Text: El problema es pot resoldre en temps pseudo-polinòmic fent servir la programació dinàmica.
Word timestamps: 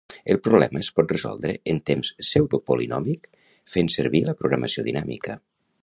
El 0.33 0.37
problema 0.45 0.79
es 0.85 0.87
pot 0.99 1.11
resoldre 1.15 1.51
en 1.73 1.81
temps 1.91 2.11
pseudo-polinòmic 2.29 3.31
fent 3.75 3.93
servir 3.99 4.27
la 4.31 4.37
programació 4.41 4.91
dinàmica. 4.93 5.39